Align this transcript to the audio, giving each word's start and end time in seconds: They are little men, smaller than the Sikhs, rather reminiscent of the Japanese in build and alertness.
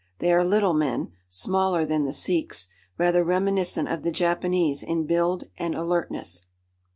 They 0.17 0.33
are 0.33 0.43
little 0.43 0.73
men, 0.73 1.11
smaller 1.29 1.85
than 1.85 2.05
the 2.05 2.11
Sikhs, 2.11 2.69
rather 2.97 3.23
reminiscent 3.23 3.87
of 3.87 4.01
the 4.01 4.11
Japanese 4.11 4.81
in 4.81 5.05
build 5.05 5.43
and 5.59 5.75
alertness. 5.75 6.47